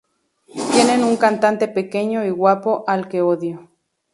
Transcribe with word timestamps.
Tienen 0.71 1.03
un 1.03 1.15
cantante 1.15 1.67
pequeño 1.67 2.25
y 2.25 2.31
guapo 2.31 2.83
al 2.87 3.07
que 3.07 3.21
odio. 3.21 3.69